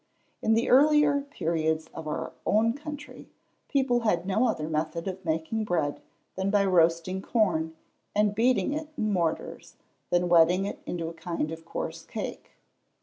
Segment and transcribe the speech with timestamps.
[0.41, 3.29] In the earlier periods of our own history,
[3.69, 6.01] people had no other method of making bread
[6.33, 7.75] than by roasting corn,
[8.15, 9.75] and beating it in mortars,
[10.09, 12.53] then wetting it into a kind of coarse cake.